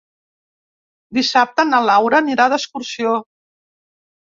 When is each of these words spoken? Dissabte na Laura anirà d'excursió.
Dissabte 1.17 1.67
na 1.69 1.83
Laura 1.89 2.23
anirà 2.23 2.49
d'excursió. 2.55 3.15